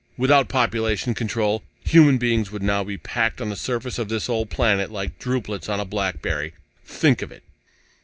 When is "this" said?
3.51-3.61, 4.09-4.29